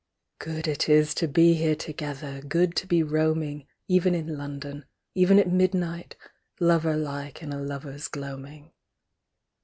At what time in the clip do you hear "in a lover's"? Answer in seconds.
7.43-8.07